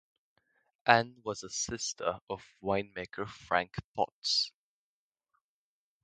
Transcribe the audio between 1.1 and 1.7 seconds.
was a